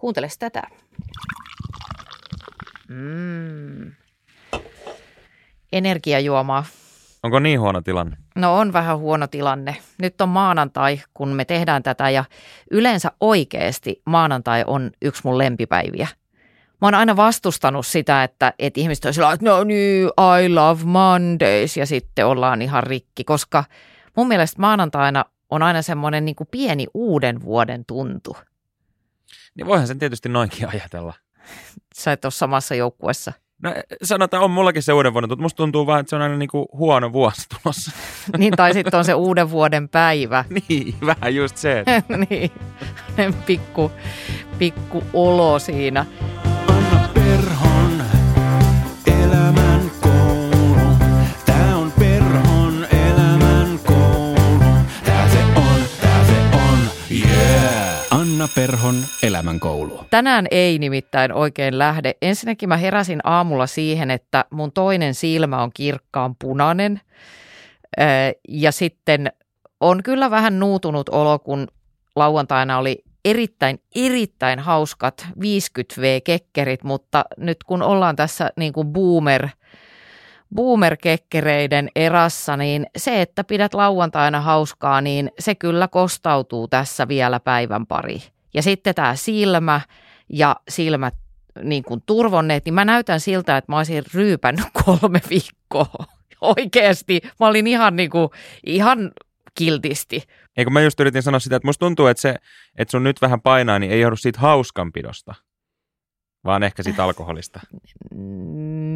Kuunteles 0.00 0.38
tätä. 0.38 0.62
Mm. 2.88 3.92
Energiajuomaa. 5.72 6.64
Onko 7.22 7.38
niin 7.38 7.60
huono 7.60 7.80
tilanne? 7.80 8.16
No 8.36 8.58
on 8.58 8.72
vähän 8.72 8.98
huono 8.98 9.26
tilanne. 9.26 9.76
Nyt 10.02 10.20
on 10.20 10.28
maanantai, 10.28 11.00
kun 11.14 11.28
me 11.28 11.44
tehdään 11.44 11.82
tätä 11.82 12.10
ja 12.10 12.24
yleensä 12.70 13.12
oikeasti 13.20 14.02
maanantai 14.06 14.64
on 14.66 14.90
yksi 15.02 15.20
mun 15.24 15.38
lempipäiviä. 15.38 16.08
Mä 16.80 16.86
oon 16.86 16.94
aina 16.94 17.16
vastustanut 17.16 17.86
sitä, 17.86 18.24
että, 18.24 18.52
että 18.58 18.80
ihmiset 18.80 19.04
on 19.04 19.14
sillä 19.14 19.32
että 19.32 19.46
no 19.46 19.64
niin, 19.64 20.08
I 20.40 20.48
love 20.48 20.84
Mondays 20.84 21.76
ja 21.76 21.86
sitten 21.86 22.26
ollaan 22.26 22.62
ihan 22.62 22.82
rikki, 22.82 23.24
koska 23.24 23.64
mun 24.16 24.28
mielestä 24.28 24.60
maanantaina 24.60 25.24
on 25.50 25.62
aina 25.62 25.82
semmoinen 25.82 26.24
niin 26.24 26.36
pieni 26.50 26.86
uuden 26.94 27.42
vuoden 27.42 27.84
tuntu. 27.84 28.36
Niin 29.54 29.66
voihan 29.66 29.86
sen 29.86 29.98
tietysti 29.98 30.28
noinkin 30.28 30.68
ajatella. 30.68 31.14
Sä 31.94 32.12
et 32.12 32.24
ole 32.24 32.30
samassa 32.30 32.74
joukkuessa. 32.74 33.32
No 33.62 33.74
sanotaan, 34.02 34.42
on 34.42 34.50
mullakin 34.50 34.82
se 34.82 34.92
uuden 34.92 35.12
vuoden 35.12 35.28
tuntu. 35.28 35.42
Musta 35.42 35.56
tuntuu 35.56 35.86
vaan, 35.86 36.00
että 36.00 36.10
se 36.10 36.16
on 36.16 36.22
aina 36.22 36.36
niin 36.36 36.48
kuin 36.48 36.66
huono 36.72 37.12
vuosi 37.12 37.46
tulossa. 37.48 37.90
niin, 38.38 38.56
tai 38.56 38.72
sitten 38.74 38.98
on 38.98 39.04
se 39.04 39.14
uuden 39.14 39.50
vuoden 39.50 39.88
päivä. 39.88 40.44
niin, 40.68 40.94
vähän 41.06 41.34
just 41.34 41.56
se. 41.56 41.84
Niin, 42.30 43.34
pikku, 43.46 43.92
pikku 44.58 45.04
olo 45.12 45.58
siinä. 45.58 46.06
Perhon 58.54 58.94
elämänkoulu. 59.22 60.04
Tänään 60.10 60.46
ei 60.50 60.78
nimittäin 60.78 61.32
oikein 61.32 61.78
lähde. 61.78 62.14
Ensinnäkin 62.22 62.68
mä 62.68 62.76
heräsin 62.76 63.20
aamulla 63.24 63.66
siihen, 63.66 64.10
että 64.10 64.44
mun 64.50 64.72
toinen 64.72 65.14
silmä 65.14 65.62
on 65.62 65.70
kirkkaan 65.74 66.36
punainen. 66.36 67.00
Ja 68.48 68.72
sitten 68.72 69.32
on 69.80 70.02
kyllä 70.02 70.30
vähän 70.30 70.58
nuutunut 70.58 71.08
olo, 71.08 71.38
kun 71.38 71.68
lauantaina 72.16 72.78
oli 72.78 73.04
erittäin, 73.24 73.82
erittäin 73.94 74.58
hauskat 74.58 75.26
50V-kekkerit, 75.38 76.84
mutta 76.84 77.24
nyt 77.36 77.64
kun 77.64 77.82
ollaan 77.82 78.16
tässä 78.16 78.50
niin 78.56 78.72
kuin 78.72 78.88
boomer– 78.88 79.48
boomer-kekkereiden 80.54 81.88
erassa, 81.96 82.56
niin 82.56 82.86
se, 82.96 83.22
että 83.22 83.44
pidät 83.44 83.74
lauantaina 83.74 84.40
hauskaa, 84.40 85.00
niin 85.00 85.30
se 85.38 85.54
kyllä 85.54 85.88
kostautuu 85.88 86.68
tässä 86.68 87.08
vielä 87.08 87.40
päivän 87.40 87.86
pari. 87.86 88.22
Ja 88.54 88.62
sitten 88.62 88.94
tämä 88.94 89.16
silmä 89.16 89.80
ja 90.28 90.56
silmät 90.68 91.14
niin 91.62 91.82
kuin 91.82 92.02
turvonneet, 92.06 92.64
niin 92.64 92.74
mä 92.74 92.84
näytän 92.84 93.20
siltä, 93.20 93.56
että 93.56 93.72
mä 93.72 93.76
olisin 93.76 94.04
ryypännyt 94.14 94.66
kolme 94.84 95.20
viikkoa. 95.30 96.04
Oikeasti. 96.40 97.20
Mä 97.40 97.46
olin 97.46 97.66
ihan, 97.66 97.96
niin 97.96 98.10
kuin, 98.10 98.28
ihan 98.66 99.10
kiltisti. 99.54 100.22
Eikö 100.56 100.70
mä 100.70 100.80
just 100.80 101.00
yritin 101.00 101.22
sanoa 101.22 101.40
sitä, 101.40 101.56
että 101.56 101.68
musta 101.68 101.86
tuntuu, 101.86 102.06
että 102.06 102.20
se, 102.20 102.34
että 102.78 102.90
sun 102.90 103.04
nyt 103.04 103.22
vähän 103.22 103.40
painaa, 103.40 103.78
niin 103.78 103.92
ei 103.92 104.00
johdu 104.00 104.16
siitä 104.16 104.40
hauskanpidosta 104.40 105.34
vaan 106.44 106.62
ehkä 106.62 106.82
siitä 106.82 107.04
alkoholista. 107.04 107.60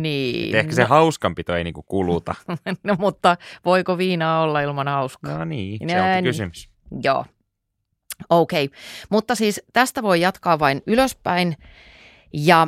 Niin. 0.04 0.56
Ehkä 0.56 0.72
se 0.72 0.82
no. 0.82 0.88
hauskanpito 0.88 1.56
ei 1.56 1.64
niinku 1.64 1.82
kuluta. 1.82 2.34
no 2.84 2.96
mutta 2.98 3.36
voiko 3.64 3.98
viinaa 3.98 4.42
olla 4.42 4.60
ilman 4.60 4.88
hauskaa? 4.88 5.38
No 5.38 5.44
niin, 5.44 5.88
se 5.88 6.02
onkin 6.02 6.24
kysymys. 6.24 6.70
Joo. 7.02 7.24
Okei, 8.30 8.64
okay. 8.64 8.78
mutta 9.10 9.34
siis 9.34 9.60
tästä 9.72 10.02
voi 10.02 10.20
jatkaa 10.20 10.58
vain 10.58 10.82
ylöspäin 10.86 11.56
ja 12.32 12.66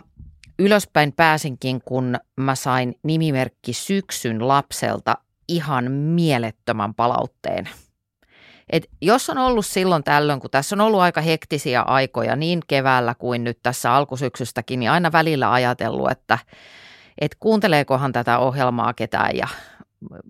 ylöspäin 0.59 1.13
pääsinkin, 1.13 1.81
kun 1.85 2.17
mä 2.37 2.55
sain 2.55 2.95
nimimerkki 3.03 3.73
syksyn 3.73 4.49
lapselta 4.49 5.17
ihan 5.49 5.91
mielettömän 5.91 6.95
palautteen– 6.95 7.69
et 8.71 8.91
jos 9.03 9.31
on 9.31 9.39
ollut 9.39 9.67
silloin 9.67 10.05
tällöin, 10.05 10.41
kun 10.41 10.51
tässä 10.51 10.77
on 10.77 10.81
ollut 10.81 11.01
aika 11.01 11.21
hektisiä 11.21 11.83
aikoja 11.83 12.37
niin 12.37 12.61
keväällä 12.69 13.15
kuin 13.15 13.45
nyt 13.45 13.59
tässä 13.63 13.93
alkusyksystäkin, 13.93 14.81
niin 14.81 14.91
aina 14.91 15.13
välillä 15.13 15.53
ajatellut, 15.53 16.11
että 16.11 16.39
et 17.19 17.35
kuunteleekohan 17.41 18.13
tätä 18.13 18.39
ohjelmaa 18.39 18.95
ketään 18.95 19.37
ja 19.37 19.49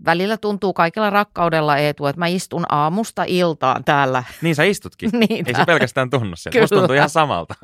välillä 0.04 0.36
tuntuu 0.36 0.72
kaikilla 0.72 1.10
rakkaudella 1.10 1.76
Eetu, 1.76 2.06
että 2.06 2.18
mä 2.18 2.26
istun 2.26 2.64
aamusta 2.68 3.24
iltaan 3.26 3.84
täällä. 3.84 4.24
Niin 4.42 4.54
sä 4.54 4.64
istutkin. 4.64 5.10
niin, 5.28 5.46
Ei 5.48 5.54
se 5.54 5.64
pelkästään 5.64 6.10
tunnu 6.10 6.36
sen. 6.36 6.52
Musta 6.60 6.76
tuntuu 6.76 6.96
ihan 6.96 7.10
samalta. 7.10 7.54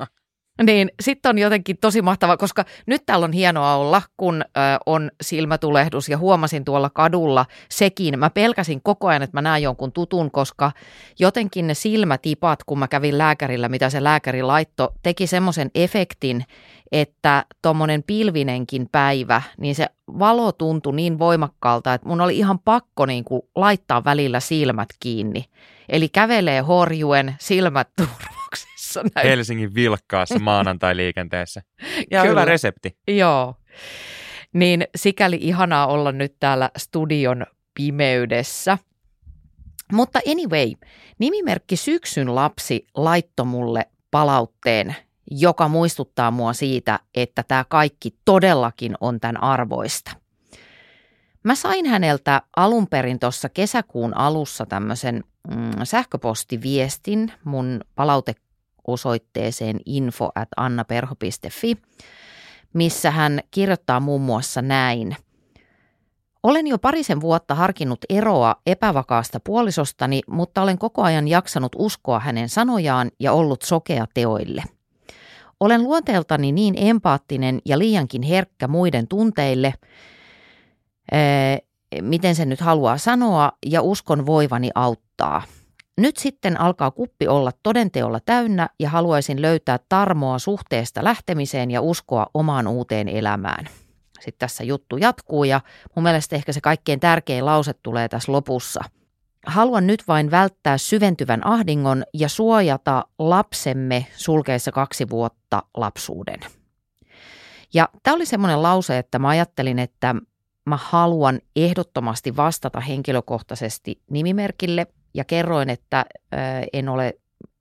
Niin, 0.61 0.91
sitten 1.01 1.29
on 1.29 1.37
jotenkin 1.37 1.77
tosi 1.81 2.01
mahtava, 2.01 2.37
koska 2.37 2.65
nyt 2.85 3.05
täällä 3.05 3.23
on 3.23 3.33
hienoa 3.33 3.75
olla, 3.75 4.01
kun 4.17 4.41
ö, 4.41 4.59
on 4.85 5.11
silmätulehdus 5.21 6.09
ja 6.09 6.17
huomasin 6.17 6.65
tuolla 6.65 6.89
kadulla 6.89 7.45
sekin. 7.69 8.19
Mä 8.19 8.29
pelkäsin 8.29 8.81
koko 8.83 9.07
ajan, 9.07 9.21
että 9.21 9.37
mä 9.37 9.41
näen 9.41 9.63
jonkun 9.63 9.91
tutun, 9.91 10.31
koska 10.31 10.71
jotenkin 11.19 11.67
ne 11.67 11.73
silmätipat, 11.73 12.63
kun 12.63 12.79
mä 12.79 12.87
kävin 12.87 13.17
lääkärillä, 13.17 13.69
mitä 13.69 13.89
se 13.89 14.03
lääkäri 14.03 14.41
laitto, 14.41 14.93
teki 15.03 15.27
semmoisen 15.27 15.71
efektin, 15.75 16.45
että 16.91 17.45
tuommoinen 17.61 18.03
pilvinenkin 18.03 18.89
päivä, 18.91 19.41
niin 19.57 19.75
se 19.75 19.87
valo 20.19 20.51
tuntui 20.51 20.95
niin 20.95 21.19
voimakkaalta, 21.19 21.93
että 21.93 22.09
mun 22.09 22.21
oli 22.21 22.37
ihan 22.37 22.59
pakko 22.59 23.05
niin 23.05 23.23
kuin 23.23 23.41
laittaa 23.55 24.03
välillä 24.03 24.39
silmät 24.39 24.89
kiinni. 24.99 25.45
Eli 25.89 26.09
kävelee 26.09 26.61
horjuen, 26.61 27.35
silmät 27.39 27.89
turvoksissa. 28.53 29.03
Näin. 29.15 29.27
Helsingin 29.27 29.75
vilkkaassa 29.75 30.39
maanantai-liikenteessä. 30.39 31.61
Ja 32.11 32.21
Kyllä. 32.21 32.29
hyvä 32.29 32.45
resepti. 32.45 32.97
Joo. 33.07 33.55
Niin 34.53 34.87
sikäli 34.95 35.37
ihanaa 35.41 35.87
olla 35.87 36.11
nyt 36.11 36.35
täällä 36.39 36.69
studion 36.77 37.45
pimeydessä. 37.73 38.77
Mutta 39.91 40.19
anyway, 40.31 40.71
nimimerkki 41.19 41.75
Syksyn 41.75 42.35
lapsi 42.35 42.87
laittoi 42.95 43.45
mulle 43.45 43.85
palautteen, 44.11 44.95
joka 45.31 45.67
muistuttaa 45.67 46.31
mua 46.31 46.53
siitä, 46.53 46.99
että 47.15 47.43
tämä 47.47 47.65
kaikki 47.69 48.09
todellakin 48.25 48.95
on 49.01 49.19
tämän 49.19 49.43
arvoista. 49.43 50.11
Mä 51.43 51.55
sain 51.55 51.85
häneltä 51.85 52.41
alun 52.55 52.87
perin 52.87 53.19
tuossa 53.19 53.49
kesäkuun 53.49 54.17
alussa 54.17 54.65
tämmöisen 54.65 55.23
mm, 55.49 55.71
sähköpostiviestin 55.83 57.31
mun 57.43 57.81
palauteosoitteeseen 57.95 59.79
info 59.85 60.29
at 60.35 60.49
annaperho.fi, 60.57 61.77
missä 62.73 63.11
hän 63.11 63.39
kirjoittaa 63.51 63.99
muun 63.99 64.21
muassa 64.21 64.61
näin. 64.61 65.15
Olen 66.43 66.67
jo 66.67 66.77
parisen 66.77 67.21
vuotta 67.21 67.55
harkinnut 67.55 67.99
eroa 68.09 68.55
epävakaasta 68.65 69.39
puolisostani, 69.39 70.21
mutta 70.27 70.61
olen 70.61 70.77
koko 70.77 71.01
ajan 71.01 71.27
jaksanut 71.27 71.71
uskoa 71.77 72.19
hänen 72.19 72.49
sanojaan 72.49 73.11
ja 73.19 73.33
ollut 73.33 73.61
sokea 73.61 74.05
teoille. 74.13 74.63
Olen 75.59 75.83
luonteeltani 75.83 76.51
niin 76.51 76.73
empaattinen 76.77 77.59
ja 77.65 77.79
liiankin 77.79 78.21
herkkä 78.21 78.67
muiden 78.67 79.07
tunteille, 79.07 79.73
miten 82.01 82.35
se 82.35 82.45
nyt 82.45 82.59
haluaa 82.59 82.97
sanoa, 82.97 83.51
ja 83.65 83.81
uskon 83.81 84.25
voivani 84.25 84.69
auttaa. 84.75 85.43
Nyt 85.97 86.17
sitten 86.17 86.59
alkaa 86.61 86.91
kuppi 86.91 87.27
olla 87.27 87.51
todenteolla 87.63 88.19
täynnä 88.19 88.69
ja 88.79 88.89
haluaisin 88.89 89.41
löytää 89.41 89.79
tarmoa 89.89 90.39
suhteesta 90.39 91.03
lähtemiseen 91.03 91.71
ja 91.71 91.81
uskoa 91.81 92.27
omaan 92.33 92.67
uuteen 92.67 93.07
elämään. 93.07 93.69
Sitten 94.13 94.39
tässä 94.39 94.63
juttu 94.63 94.97
jatkuu 94.97 95.43
ja 95.43 95.61
mun 95.95 96.03
mielestä 96.03 96.35
ehkä 96.35 96.53
se 96.53 96.61
kaikkein 96.61 96.99
tärkein 96.99 97.45
lause 97.45 97.73
tulee 97.73 98.09
tässä 98.09 98.31
lopussa. 98.31 98.81
Haluan 99.45 99.87
nyt 99.87 100.03
vain 100.07 100.31
välttää 100.31 100.77
syventyvän 100.77 101.47
ahdingon 101.47 102.03
ja 102.13 102.29
suojata 102.29 103.05
lapsemme 103.19 104.07
sulkeessa 104.15 104.71
kaksi 104.71 105.09
vuotta 105.09 105.63
lapsuuden. 105.77 106.39
Ja 107.73 107.89
tämä 108.03 108.15
oli 108.15 108.25
semmoinen 108.25 108.63
lause, 108.63 108.97
että 108.97 109.19
mä 109.19 109.29
ajattelin, 109.29 109.79
että 109.79 110.15
mä 110.65 110.77
haluan 110.81 111.39
ehdottomasti 111.55 112.35
vastata 112.35 112.79
henkilökohtaisesti 112.79 114.01
nimimerkille 114.09 114.87
ja 115.13 115.23
kerroin, 115.23 115.69
että 115.69 116.05
en 116.73 116.89
ole 116.89 117.13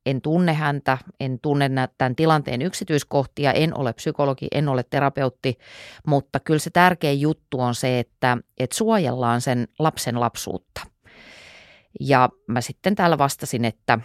en 0.07 0.21
tunne 0.21 0.53
häntä, 0.55 0.99
en 1.21 1.39
tunne 1.41 1.71
tämän 1.99 2.17
tilanteen 2.17 2.63
yksityiskohtia, 2.63 3.53
en 3.53 3.79
ole 3.79 3.93
psykologi, 3.93 4.49
en 4.53 4.69
ole 4.69 4.83
terapeutti, 4.83 5.59
mutta 6.07 6.41
kyllä 6.41 6.59
se 6.59 6.71
tärkein 6.71 7.21
juttu 7.21 7.61
on 7.61 7.75
se, 7.75 7.99
että, 7.99 8.39
että 8.59 8.77
suojellaan 8.77 9.41
sen 9.41 9.69
lapsen 9.79 10.21
lapsuutta. 10.21 10.81
Ja 12.01 12.29
mä 12.47 12.61
sitten 12.61 12.95
täällä 12.95 13.19
vastasin, 13.19 13.65
että 13.65 13.99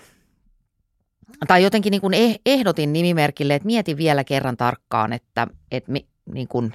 tai 1.47 1.63
jotenkin 1.63 1.91
niin 1.91 2.01
kuin 2.01 2.13
eh, 2.13 2.39
ehdotin 2.45 2.93
nimimerkille, 2.93 3.55
että 3.55 3.65
mieti 3.65 3.97
vielä 3.97 4.23
kerran 4.23 4.57
tarkkaan, 4.57 5.13
että, 5.13 5.47
että 5.71 5.91
niin 6.33 6.47
kuin, 6.47 6.73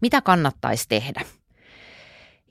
mitä 0.00 0.20
kannattaisi 0.20 0.88
tehdä. 0.88 1.20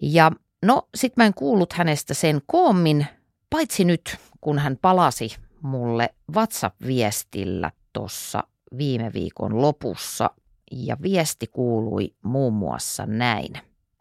Ja 0.01 0.31
no, 0.65 0.87
sit 0.95 1.17
mä 1.17 1.25
en 1.25 1.33
kuullut 1.33 1.73
hänestä 1.73 2.13
sen 2.13 2.41
koommin, 2.45 3.07
paitsi 3.49 3.85
nyt, 3.85 4.17
kun 4.41 4.59
hän 4.59 4.77
palasi 4.81 5.35
mulle 5.61 6.09
WhatsApp-viestillä 6.35 7.71
tuossa 7.93 8.43
viime 8.77 9.13
viikon 9.13 9.61
lopussa 9.61 10.29
ja 10.71 10.97
viesti 11.01 11.47
kuului 11.47 12.13
muun 12.23 12.53
muassa 12.53 13.05
näin. 13.05 13.53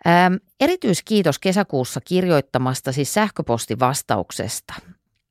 Ähm, 0.07 0.35
erityiskiitos 0.61 1.39
kesäkuussa 1.39 2.01
kirjoittamastasi 2.01 3.05
sähköpostivastauksesta. 3.05 4.75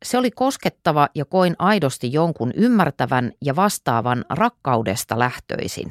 Se 0.04 0.18
oli 0.18 0.32
koskettava 0.32 1.10
ja 1.16 1.26
koin 1.26 1.56
aidosti 1.60 2.14
jonkun 2.14 2.52
ymmärtävän 2.56 3.32
ja 3.42 3.56
vastaavan 3.56 4.26
rakkaudesta 4.30 5.20
lähtöisin. 5.20 5.90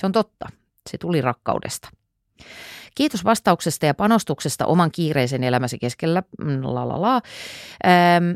Se 0.00 0.06
on 0.06 0.12
totta. 0.12 0.48
Se 0.90 0.98
tuli 0.98 1.20
rakkaudesta. 1.20 1.88
Kiitos 2.96 3.24
vastauksesta 3.24 3.86
ja 3.86 3.94
panostuksesta 3.94 4.66
oman 4.66 4.90
kiireisen 4.90 5.44
elämäsi 5.44 5.78
keskellä. 5.78 6.22
Mm, 6.40 6.62
la 6.62 6.88
la 6.88 7.02
la. 7.02 7.20
Ähm, 7.86 8.32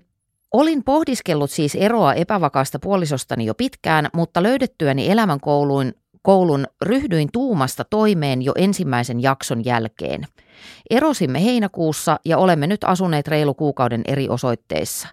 Olin 0.53 0.85
pohdiskellut 0.85 1.51
siis 1.51 1.75
eroa 1.75 2.15
epävakaasta 2.15 2.79
puolisostani 2.79 3.47
jo 3.47 3.55
pitkään, 3.55 4.09
mutta 4.13 4.43
löydettyäni 4.43 5.11
elämänkouluun 5.11 5.93
koulun 6.23 6.67
ryhdyin 6.83 7.29
tuumasta 7.33 7.85
toimeen 7.85 8.43
jo 8.43 8.53
ensimmäisen 8.57 9.23
jakson 9.23 9.65
jälkeen. 9.65 10.25
Erosimme 10.91 11.45
heinäkuussa 11.45 12.21
ja 12.25 12.39
olemme 12.39 12.67
nyt 12.67 12.85
asuneet 12.85 13.29
reilu 13.29 13.55
kuukauden 13.55 14.03
eri 14.09 14.29
osoitteissa. 14.29 15.09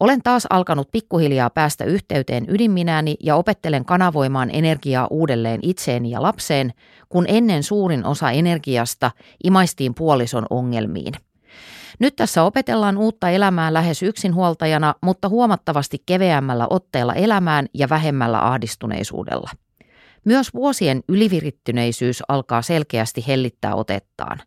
Olen 0.00 0.22
taas 0.22 0.46
alkanut 0.50 0.88
pikkuhiljaa 0.92 1.50
päästä 1.50 1.84
yhteyteen 1.84 2.44
ydinminääni 2.48 3.16
ja 3.22 3.36
opettelen 3.36 3.84
kanavoimaan 3.84 4.50
energiaa 4.52 5.06
uudelleen 5.10 5.60
itseeni 5.62 6.10
ja 6.10 6.22
lapseen, 6.22 6.72
kun 7.08 7.24
ennen 7.28 7.62
suurin 7.62 8.06
osa 8.06 8.30
energiasta 8.30 9.10
imaistiin 9.44 9.94
puolison 9.94 10.46
ongelmiin. 10.50 11.14
Nyt 11.98 12.16
tässä 12.16 12.42
opetellaan 12.42 12.96
uutta 12.96 13.30
elämää 13.30 13.72
lähes 13.72 14.02
yksinhuoltajana, 14.02 14.94
mutta 15.02 15.28
huomattavasti 15.28 16.02
keveämmällä 16.06 16.66
otteella 16.70 17.14
elämään 17.14 17.66
ja 17.74 17.88
vähemmällä 17.88 18.46
ahdistuneisuudella. 18.46 19.50
Myös 20.24 20.54
vuosien 20.54 21.02
ylivirittyneisyys 21.08 22.22
alkaa 22.28 22.62
selkeästi 22.62 23.24
hellittää 23.28 23.74
otettaan. 23.74 24.40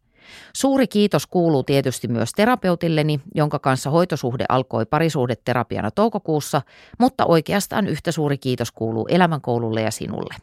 Suuri 0.53 0.88
kiitos 0.88 1.27
kuuluu 1.27 1.63
tietysti 1.63 2.07
myös 2.07 2.31
terapeutilleni, 2.31 3.19
jonka 3.35 3.59
kanssa 3.59 3.89
hoitosuhde 3.89 4.45
alkoi 4.50 4.85
parisuhdeterapiana 4.85 5.91
toukokuussa, 5.91 6.62
mutta 7.00 7.25
oikeastaan 7.25 7.88
yhtä 7.88 8.12
suuri 8.12 8.38
kiitos 8.38 8.71
kuuluu 8.71 9.07
elämänkoululle 9.09 9.81
ja 9.81 9.91
sinulle. 9.91 10.35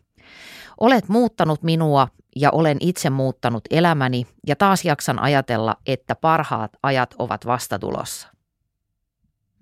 Olet 0.80 1.08
muuttanut 1.08 1.62
minua 1.62 2.08
ja 2.36 2.50
olen 2.50 2.76
itse 2.80 3.10
muuttanut 3.10 3.64
elämäni 3.70 4.26
ja 4.46 4.56
taas 4.56 4.84
jaksan 4.84 5.18
ajatella, 5.18 5.76
että 5.86 6.14
parhaat 6.14 6.72
ajat 6.82 7.14
ovat 7.18 7.46
vastatulossa. 7.46 8.28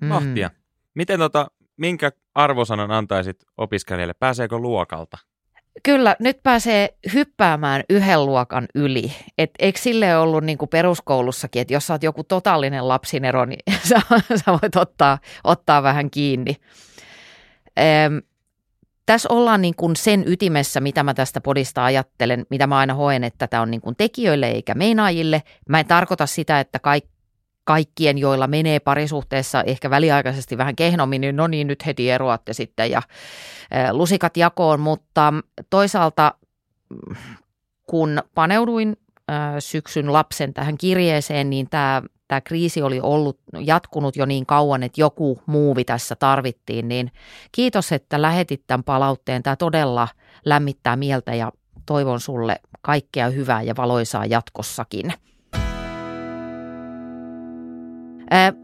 Mm. 0.00 0.08
Mahtia. 0.08 0.50
Miten 0.94 1.18
tota, 1.18 1.50
minkä 1.76 2.12
arvosanan 2.34 2.90
antaisit 2.90 3.36
opiskelijalle? 3.56 4.14
Pääseekö 4.14 4.58
luokalta? 4.58 5.18
Kyllä, 5.82 6.16
nyt 6.20 6.42
pääsee 6.42 6.94
hyppäämään 7.14 7.82
yhden 7.90 8.26
luokan 8.26 8.66
yli. 8.74 9.12
Et 9.38 9.50
eikö 9.58 9.80
sille 9.80 10.16
ollut 10.16 10.44
niin 10.44 10.58
kuin 10.58 10.68
peruskoulussakin, 10.68 11.62
että 11.62 11.74
jos 11.74 11.86
sä 11.86 11.94
oot 11.94 12.02
joku 12.02 12.24
totaalinen 12.24 12.88
lapsinero, 12.88 13.44
niin 13.44 13.62
sä, 13.88 14.00
sä 14.36 14.52
voit 14.62 14.76
ottaa, 14.76 15.18
ottaa 15.44 15.82
vähän 15.82 16.10
kiinni. 16.10 16.56
Ehm, 17.76 18.18
tässä 19.06 19.28
ollaan 19.32 19.62
niin 19.62 19.76
kuin 19.76 19.96
sen 19.96 20.24
ytimessä, 20.26 20.80
mitä 20.80 21.02
mä 21.02 21.14
tästä 21.14 21.40
podista 21.40 21.84
ajattelen, 21.84 22.46
mitä 22.50 22.66
mä 22.66 22.78
aina 22.78 22.94
hoen, 22.94 23.24
että 23.24 23.46
tämä 23.46 23.62
on 23.62 23.70
niin 23.70 23.80
kuin 23.80 23.96
tekijöille 23.96 24.48
eikä 24.48 24.74
meinaajille. 24.74 25.42
Mä 25.68 25.80
en 25.80 25.86
tarkoita 25.86 26.26
sitä, 26.26 26.60
että 26.60 26.78
kaik, 26.78 27.04
kaikkien, 27.64 28.18
joilla 28.18 28.46
menee 28.46 28.80
parisuhteessa 28.80 29.62
ehkä 29.62 29.90
väliaikaisesti 29.90 30.58
vähän 30.58 30.76
kehnommin, 30.76 31.20
niin 31.20 31.36
no 31.36 31.46
niin, 31.46 31.66
nyt 31.66 31.86
heti 31.86 32.10
eroatte 32.10 32.52
sitten 32.52 32.90
ja 32.90 33.02
lusikat 33.92 34.36
jakoon, 34.36 34.80
mutta 34.80 35.34
toisaalta 35.70 36.34
kun 37.86 38.22
paneuduin 38.34 38.96
syksyn 39.58 40.12
lapsen 40.12 40.54
tähän 40.54 40.78
kirjeeseen, 40.78 41.50
niin 41.50 41.66
tämä, 41.70 42.02
tämä 42.28 42.40
kriisi 42.40 42.82
oli 42.82 43.00
ollut 43.00 43.38
jatkunut 43.60 44.16
jo 44.16 44.26
niin 44.26 44.46
kauan, 44.46 44.82
että 44.82 45.00
joku 45.00 45.42
muuvi 45.46 45.84
tässä 45.84 46.16
tarvittiin, 46.16 46.88
niin 46.88 47.12
kiitos, 47.52 47.92
että 47.92 48.22
lähetit 48.22 48.62
tämän 48.66 48.84
palautteen. 48.84 49.42
Tämä 49.42 49.56
todella 49.56 50.08
lämmittää 50.44 50.96
mieltä 50.96 51.34
ja 51.34 51.52
toivon 51.86 52.20
sulle 52.20 52.60
kaikkea 52.80 53.30
hyvää 53.30 53.62
ja 53.62 53.74
valoisaa 53.76 54.26
jatkossakin. 54.26 55.12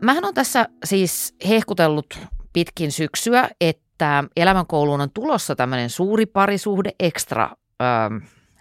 Mähän 0.02 0.24
on 0.24 0.34
tässä 0.34 0.68
siis 0.84 1.34
hehkutellut 1.48 2.18
pitkin 2.52 2.92
syksyä, 2.92 3.48
että 3.60 4.24
elämänkouluun 4.36 5.00
on 5.00 5.10
tulossa 5.10 5.56
tämmöinen 5.56 5.90
suuri 5.90 6.26
parisuhde 6.26 6.90
ekstra 7.00 7.50
ähm, 7.82 8.16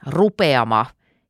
rupeama, 0.06 0.86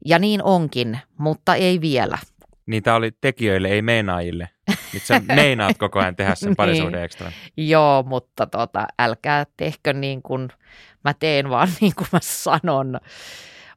ja 0.06 0.20
niin 0.20 0.44
onkin, 0.44 1.00
mutta 1.18 1.56
ei 1.56 1.82
vielä. 1.82 2.18
Niin 2.66 2.84
tämä 2.84 2.96
oli 2.96 3.12
tekijöille, 3.22 3.68
ei 3.68 3.82
meinaajille. 3.82 4.50
Nyt 4.94 5.04
sä 5.04 5.22
meinaat 5.36 5.78
koko 5.78 6.00
ajan 6.00 6.16
tehdä 6.16 6.36
sen 6.36 6.56
parisuhde 6.58 7.04
ekstra. 7.04 7.30
niin. 7.30 7.70
Joo, 7.70 8.04
mutta 8.04 8.48
tota, 8.48 8.88
älkää 9.00 9.46
tehkö 9.58 9.94
niin 9.94 10.22
kuin 10.22 10.50
mä 11.04 11.14
teen, 11.14 11.50
vaan 11.56 11.70
niin 11.82 11.94
kuin 11.96 12.08
mä 12.12 12.20
sanon. 12.22 13.00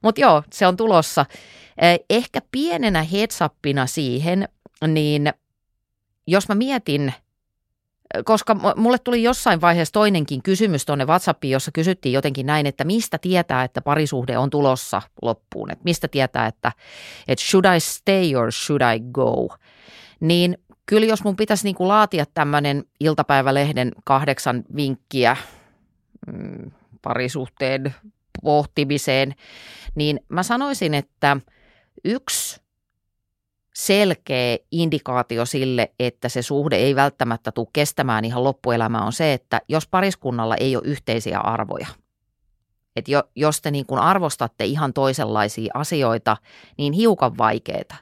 Mutta 0.02 0.20
joo, 0.20 0.43
se 0.52 0.67
on 0.67 0.76
tulossa. 0.76 1.26
Ehkä 2.11 2.41
pienenä 2.52 3.02
heads 3.02 3.38
siihen, 3.87 4.49
niin 4.87 5.32
jos 6.31 6.49
mä 6.49 6.55
mietin, 6.55 7.12
koska 8.25 8.56
mulle 8.77 8.99
tuli 8.99 9.23
jossain 9.23 9.61
vaiheessa 9.61 9.93
toinenkin 9.93 10.43
kysymys 10.43 10.87
tuonne 10.87 11.05
WhatsAppiin, 11.05 11.53
jossa 11.53 11.73
kysyttiin 11.73 12.12
jotenkin 12.12 12.47
näin, 12.47 12.67
että 12.67 12.85
mistä 12.85 13.19
tietää, 13.19 13.65
että 13.65 13.81
parisuhde 13.81 14.38
on 14.38 14.50
tulossa 14.50 15.03
loppuun, 15.23 15.71
että 15.71 15.85
mistä 15.85 16.09
tietää, 16.09 16.47
että, 16.47 16.73
että 17.29 17.44
should 17.44 17.65
I 17.77 17.81
stay 17.81 18.35
or 18.35 18.53
should 18.53 18.81
I 18.94 19.00
go, 19.12 19.49
niin 20.21 20.59
kyllä 20.87 21.06
jos 21.06 21.25
mun 21.25 21.37
pitäisi 21.37 21.65
niin 21.65 21.75
kuin 21.75 21.88
laatia 21.88 22.25
tämmöinen 22.35 22.85
iltapäivälehden 23.00 23.93
kahdeksan 24.05 24.65
vinkkiä 24.76 25.37
mm, 26.26 26.71
parisuhteen 27.03 27.94
pohtimiseen, 28.43 29.35
niin 29.94 30.21
mä 30.29 30.43
sanoisin, 30.43 30.94
että 30.94 31.37
yksi 32.05 32.61
selkeä 33.75 34.59
indikaatio 34.71 35.47
sille, 35.47 35.93
että 35.99 36.29
se 36.29 36.43
suhde 36.43 36.77
ei 36.77 36.97
välttämättä 36.97 37.53
tule 37.53 37.67
kestämään 37.73 38.25
ihan 38.25 38.45
loppuelämää 38.45 39.03
on 39.03 39.13
se, 39.13 39.33
että 39.33 39.61
jos 39.69 39.89
pariskunnalla 39.89 40.57
ei 40.57 40.77
ole 40.77 40.85
yhteisiä 40.87 41.39
arvoja. 41.39 41.87
Että 42.97 43.11
jo, 43.11 43.23
jos 43.37 43.62
te 43.62 43.71
niin 43.71 43.87
kuin 43.87 44.00
arvostatte 44.00 44.65
ihan 44.65 44.93
toisenlaisia 44.93 45.71
asioita, 45.75 46.37
niin 46.79 46.93
hiukan 46.93 47.39
vaikeeta. 47.39 47.95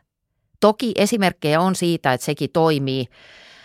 Toki 0.61 0.93
esimerkkejä 0.95 1.61
on 1.61 1.75
siitä, 1.75 2.13
että 2.13 2.25
sekin 2.25 2.51
toimii. 2.53 3.07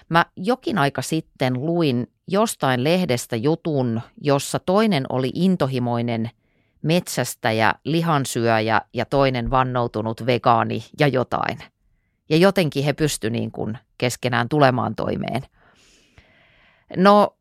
Mä 0.09 0.25
jokin 0.37 0.77
aika 0.77 1.01
sitten 1.01 1.65
luin 1.65 2.07
jostain 2.27 2.83
lehdestä 2.83 3.35
jutun, 3.35 4.01
jossa 4.21 4.59
toinen 4.59 5.05
oli 5.09 5.31
intohimoinen 5.33 6.29
metsästäjä, 6.81 7.73
lihansyöjä 7.83 8.81
ja 8.93 9.05
toinen 9.05 9.49
vannoutunut 9.49 10.25
vegaani 10.25 10.83
ja 10.99 11.07
jotain– 11.07 11.57
ja 12.33 12.39
jotenkin 12.39 12.83
he 12.83 12.93
pysty 12.93 13.29
niin 13.29 13.51
kuin 13.51 13.77
keskenään 13.97 14.49
tulemaan 14.49 14.95
toimeen. 14.95 15.41
No 16.97 17.37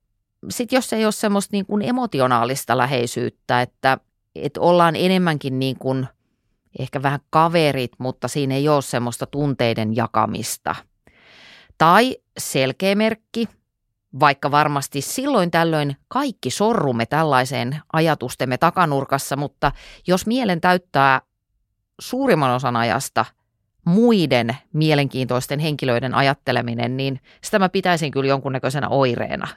sitten 0.51 0.77
jos 0.77 0.93
ei 0.93 1.05
ole 1.05 1.13
semmoista 1.13 1.49
niin 1.53 1.67
kuin 1.67 1.83
emotionaalista 1.83 2.77
läheisyyttä, 2.79 3.63
että, 3.63 3.99
että 4.35 4.61
ollaan 4.61 4.97
enemmänkin 4.97 5.59
niin 5.59 5.79
kuin 5.79 6.07
ehkä 6.79 7.03
vähän 7.03 7.21
kaverit, 7.31 7.93
mutta 7.99 8.29
siinä 8.29 8.55
ei 8.55 8.69
ole 8.69 8.83
semmoista 8.83 9.27
tunteiden 9.27 9.97
jakamista. 9.97 10.75
Tai 11.79 12.17
selkeä 12.39 12.95
merkki, 12.95 13.49
vaikka 14.21 14.51
varmasti 14.51 15.01
silloin 15.01 15.51
tällöin 15.51 15.97
kaikki 16.09 16.51
sorrumme 16.51 17.07
tällaiseen 17.07 17.81
ajatustemme 17.93 18.59
takanurkassa, 18.59 19.37
mutta 19.37 19.73
jos 20.07 20.27
mielen 20.27 20.61
täyttää 20.61 21.21
suurimman 22.01 22.51
osan 22.51 22.77
ajasta– 22.77 23.25
muiden 23.87 24.57
mielenkiintoisten 24.73 25.59
henkilöiden 25.59 26.15
ajatteleminen, 26.15 26.97
niin 26.97 27.21
sitä 27.45 27.59
mä 27.59 27.69
pitäisin 27.69 28.11
kyllä 28.11 28.29
jonkunnäköisenä 28.29 28.89
oireena. 28.89 29.49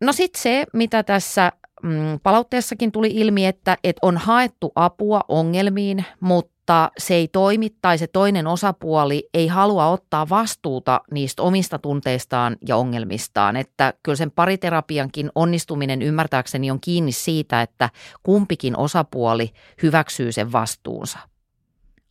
No 0.00 0.12
sitten 0.12 0.42
se, 0.42 0.64
mitä 0.72 1.02
tässä 1.02 1.52
mm, 1.82 2.20
palautteessakin 2.22 2.92
tuli 2.92 3.10
ilmi, 3.14 3.46
että, 3.46 3.76
että 3.84 4.06
on 4.06 4.16
haettu 4.16 4.72
apua 4.74 5.20
ongelmiin, 5.28 6.04
mutta 6.20 6.90
se 6.98 7.14
ei 7.14 7.28
toimi 7.28 7.70
tai 7.82 7.98
se 7.98 8.06
toinen 8.06 8.46
osapuoli 8.46 9.28
ei 9.34 9.46
halua 9.46 9.86
ottaa 9.86 10.28
vastuuta 10.28 11.00
niistä 11.10 11.42
omista 11.42 11.78
tunteistaan 11.78 12.56
ja 12.68 12.76
ongelmistaan. 12.76 13.56
Että 13.56 13.94
kyllä 14.02 14.16
sen 14.16 14.30
pariterapiankin 14.30 15.30
onnistuminen 15.34 16.02
ymmärtääkseni 16.02 16.70
on 16.70 16.80
kiinni 16.80 17.12
siitä, 17.12 17.62
että 17.62 17.90
kumpikin 18.22 18.76
osapuoli 18.76 19.50
hyväksyy 19.82 20.32
sen 20.32 20.52
vastuunsa 20.52 21.18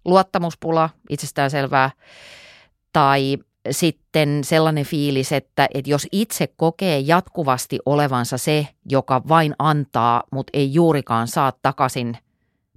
luottamuspula, 0.08 0.90
itsestään 1.10 1.52
selvää, 1.52 1.92
tai 2.94 3.38
sitten 3.72 4.44
sellainen 4.44 4.86
fiilis, 4.86 5.32
että, 5.32 5.68
että 5.74 5.90
jos 5.92 6.08
itse 6.12 6.48
kokee 6.48 7.00
jatkuvasti 7.00 7.80
olevansa 7.86 8.38
se, 8.38 8.68
joka 8.90 9.22
vain 9.30 9.56
antaa, 9.60 10.24
mutta 10.32 10.52
ei 10.54 10.74
juurikaan 10.74 11.28
saa 11.28 11.54
takaisin, 11.62 12.18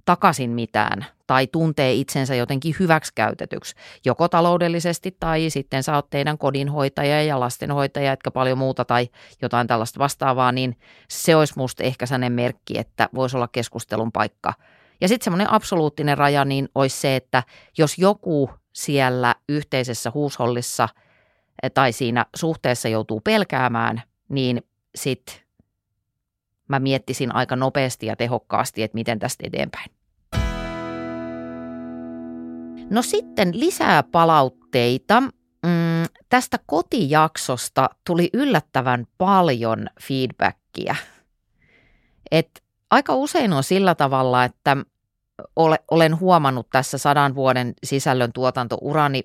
takaisin 0.05 0.49
mitään, 0.49 1.05
tai 1.27 1.47
tuntee 1.47 1.93
itsensä 1.93 2.35
jotenkin 2.35 2.75
hyväksikäytetyksi, 2.79 3.75
joko 4.05 4.27
taloudellisesti 4.27 5.15
tai 5.19 5.49
sitten 5.49 5.83
sä 5.83 5.95
oot 5.95 6.09
teidän 6.09 6.37
kodinhoitaja 6.37 7.23
ja 7.23 7.39
lastenhoitaja, 7.39 8.11
etkä 8.11 8.31
paljon 8.31 8.57
muuta 8.57 8.85
tai 8.85 9.09
jotain 9.41 9.67
tällaista 9.67 9.99
vastaavaa, 9.99 10.51
niin 10.51 10.77
se 11.09 11.35
olisi 11.35 11.53
musta 11.57 11.83
ehkä 11.83 12.05
sellainen 12.05 12.33
merkki, 12.33 12.77
että 12.77 13.09
voisi 13.15 13.37
olla 13.37 13.47
keskustelun 13.47 14.11
paikka. 14.11 14.53
Ja 15.01 15.07
sitten 15.07 15.23
semmoinen 15.23 15.53
absoluuttinen 15.53 16.17
raja 16.17 16.45
niin 16.45 16.69
olisi 16.75 16.97
se, 16.97 17.15
että 17.15 17.43
jos 17.77 17.97
joku 17.97 18.49
siellä 18.73 19.35
yhteisessä 19.49 20.11
huushollissa 20.13 20.89
eh, 21.63 21.71
tai 21.71 21.91
siinä 21.91 22.25
suhteessa 22.35 22.89
joutuu 22.89 23.21
pelkäämään, 23.21 24.01
niin 24.29 24.63
sitten 24.95 25.35
mä 26.67 26.79
miettisin 26.79 27.35
aika 27.35 27.55
nopeasti 27.55 28.05
ja 28.05 28.15
tehokkaasti, 28.15 28.83
että 28.83 28.95
miten 28.95 29.19
tästä 29.19 29.43
eteenpäin. 29.47 29.91
No 32.89 33.01
sitten 33.01 33.59
lisää 33.59 34.03
palautteita. 34.03 35.21
Mm, 35.65 36.05
tästä 36.29 36.59
kotijaksosta 36.65 37.89
tuli 38.07 38.29
yllättävän 38.33 39.05
paljon 39.17 39.87
feedbackia. 40.01 40.95
Et 42.31 42.63
aika 42.91 43.15
usein 43.15 43.53
on 43.53 43.63
sillä 43.63 43.95
tavalla, 43.95 44.43
että 44.43 44.77
ole, 45.55 45.79
olen 45.91 46.19
huomannut 46.19 46.69
tässä 46.69 46.97
sadan 46.97 47.35
vuoden 47.35 47.73
sisällön 47.83 48.33
tuotantourani 48.33 49.23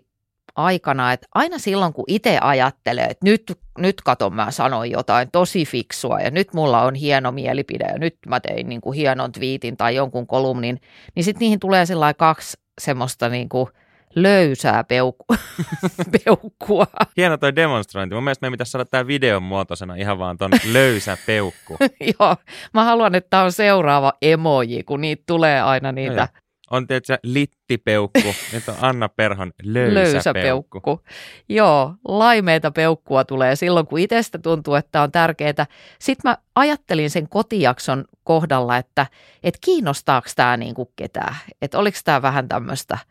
aikana, 0.56 1.12
että 1.12 1.26
aina 1.34 1.58
silloin 1.58 1.92
kun 1.92 2.04
itse 2.08 2.38
ajattelee, 2.40 3.04
että 3.04 3.24
nyt, 3.24 3.58
nyt 3.78 4.00
katon 4.00 4.34
mä 4.34 4.50
sanoin 4.50 4.90
jotain 4.90 5.30
tosi 5.30 5.64
fiksua 5.64 6.20
ja 6.20 6.30
nyt 6.30 6.54
mulla 6.54 6.82
on 6.82 6.94
hieno 6.94 7.32
mielipide 7.32 7.84
ja 7.84 7.98
nyt 7.98 8.16
mä 8.26 8.40
tein 8.40 8.68
niin 8.68 8.80
kuin 8.80 8.96
hienon 8.96 9.32
twiitin 9.32 9.76
tai 9.76 9.94
jonkun 9.94 10.26
kolumnin, 10.26 10.80
niin 11.14 11.24
sitten 11.24 11.40
niihin 11.40 11.60
tulee 11.60 11.86
sellainen 11.86 12.16
kaksi 12.16 12.58
semmoista 12.80 13.28
niin 13.28 13.48
kuin 13.48 13.68
löysää 14.16 14.84
peukku, 14.84 15.34
peukkua. 16.24 16.86
Hieno 17.16 17.36
toi 17.36 17.56
demonstrointi. 17.56 18.14
Mun 18.14 18.24
mielestä 18.24 18.46
me 18.46 18.50
pitäisi 18.50 18.70
saada 18.70 18.84
tämä 18.84 19.06
videon 19.06 19.42
muotoisena 19.42 19.94
ihan 19.94 20.18
vaan 20.18 20.38
ton 20.38 20.50
löysä 20.72 21.16
peukku. 21.26 21.76
Joo, 22.20 22.36
mä 22.74 22.84
haluan, 22.84 23.14
että 23.14 23.30
tämä 23.30 23.42
on 23.42 23.52
seuraava 23.52 24.12
emoji, 24.22 24.82
kun 24.82 25.00
niitä 25.00 25.22
tulee 25.26 25.62
aina 25.62 25.92
niitä. 25.92 26.28
No 26.32 26.40
on 26.70 26.86
tietysti 26.86 27.14
littipeukku, 27.22 28.34
nyt 28.52 28.68
on 28.68 28.74
Anna 28.80 29.08
Perhon 29.08 29.52
löysä, 29.62 29.94
löysä 29.94 30.32
peukku. 30.32 30.80
peukku. 30.80 31.04
Joo, 31.48 31.94
laimeita 32.08 32.70
peukkua 32.70 33.24
tulee 33.24 33.56
silloin, 33.56 33.86
kun 33.86 33.98
itsestä 33.98 34.38
tuntuu, 34.38 34.74
että 34.74 35.02
on 35.02 35.12
tärkeää. 35.12 35.66
Sitten 35.98 36.30
mä 36.30 36.38
ajattelin 36.54 37.10
sen 37.10 37.28
kotijakson 37.28 38.04
kohdalla, 38.24 38.76
että, 38.76 39.06
että 39.42 39.58
kiinnostaako 39.64 40.28
tämä 40.36 40.56
niinku 40.56 40.92
ketään, 40.96 41.36
että 41.62 41.78
oliko 41.78 41.98
tämä 42.04 42.22
vähän 42.22 42.48
tämmöistä– 42.48 42.98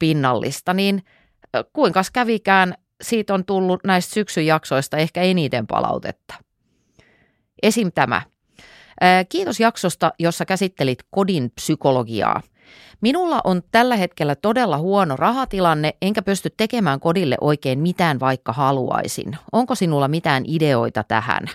pinnallista, 0.00 0.74
niin 0.74 1.02
kuinka 1.72 2.02
kävikään, 2.12 2.74
siitä 3.02 3.34
on 3.34 3.44
tullut 3.44 3.84
näistä 3.84 4.14
syksyn 4.14 4.46
jaksoista 4.46 4.96
ehkä 4.96 5.22
eniten 5.22 5.66
palautetta. 5.66 6.34
Esim. 7.62 7.92
tämä. 7.94 8.22
Kiitos 9.28 9.60
jaksosta, 9.60 10.12
jossa 10.18 10.44
käsittelit 10.44 10.98
kodin 11.10 11.50
psykologiaa. 11.50 12.40
Minulla 13.00 13.40
on 13.44 13.62
tällä 13.72 13.96
hetkellä 13.96 14.34
todella 14.34 14.78
huono 14.78 15.16
rahatilanne, 15.16 15.94
enkä 16.02 16.22
pysty 16.22 16.50
tekemään 16.56 17.00
kodille 17.00 17.36
oikein 17.40 17.78
mitään, 17.78 18.20
vaikka 18.20 18.52
haluaisin. 18.52 19.36
Onko 19.52 19.74
sinulla 19.74 20.08
mitään 20.08 20.44
ideoita 20.46 21.04
tähän? 21.04 21.46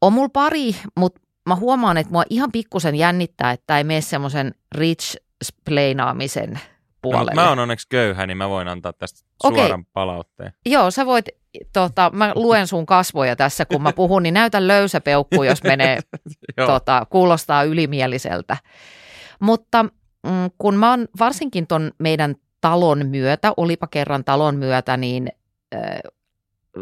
On 0.00 0.12
mulla 0.12 0.28
pari, 0.28 0.76
mutta 0.98 1.20
mä 1.48 1.54
huomaan, 1.54 1.96
että 1.96 2.12
mua 2.12 2.24
ihan 2.30 2.52
pikkusen 2.52 2.94
jännittää, 2.94 3.52
että 3.52 3.78
ei 3.78 3.84
mene 3.84 4.00
semmoisen 4.00 4.54
rich 4.72 5.16
splainaamisen 5.44 6.60
puolelle. 7.02 7.32
No, 7.34 7.42
mä 7.42 7.48
oon 7.48 7.58
onneksi 7.58 7.86
köyhä, 7.88 8.26
niin 8.26 8.36
mä 8.36 8.48
voin 8.48 8.68
antaa 8.68 8.92
tästä 8.92 9.28
okay. 9.44 9.58
suoran 9.58 9.84
palautteen. 9.84 10.52
Joo, 10.66 10.90
sä 10.90 11.06
voit, 11.06 11.28
tota, 11.72 12.10
mä 12.14 12.32
luen 12.34 12.66
sun 12.66 12.86
kasvoja 12.86 13.36
tässä, 13.36 13.64
kun 13.64 13.82
mä 13.82 13.92
puhun, 13.92 14.22
niin 14.22 14.34
näytä 14.34 14.68
löysäpeukku, 14.68 15.42
jos 15.42 15.62
menee, 15.62 15.98
tota, 16.66 17.06
kuulostaa 17.10 17.62
ylimieliseltä. 17.64 18.56
Mutta 19.40 19.82
mm, 19.82 20.50
kun 20.58 20.74
mä 20.74 20.90
oon 20.90 21.08
varsinkin 21.18 21.66
ton 21.66 21.92
meidän 21.98 22.36
talon 22.60 23.06
myötä, 23.06 23.52
olipa 23.56 23.86
kerran 23.86 24.24
talon 24.24 24.56
myötä, 24.56 24.96
niin 24.96 25.28
äh, 25.74 25.98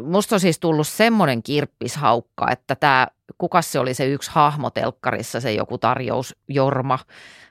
musta 0.05 0.37
on 0.37 0.41
siis 0.41 0.59
tullut 0.59 0.89
semmoinen 0.89 1.43
kirppishaukka, 1.43 2.51
että 2.51 2.75
tämä, 2.75 3.07
kuka 3.39 3.63
se 3.63 3.79
oli 3.79 3.95
se 3.95 4.07
yksi 4.07 4.31
hahmo 4.35 4.71
telkkarissa, 4.71 5.41
se 5.41 5.53
joku 5.53 5.79
tarjous 5.79 6.37
Jorma, 6.49 6.99